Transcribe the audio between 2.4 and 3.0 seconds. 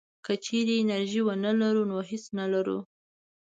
لرو.